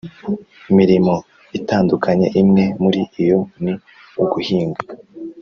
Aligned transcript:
Mirimo 0.77 1.15
itandukanye 1.59 2.27
imwe 2.41 2.63
muri 2.83 3.01
iyo 3.21 3.39
ni 3.63 3.73
uguhinga 4.23 4.81